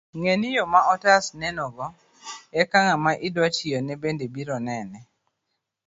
[0.17, 1.85] Ng'eni, yo ma otas nenogo,
[2.61, 4.99] eka ng'ama idwa tiyone bende biro neni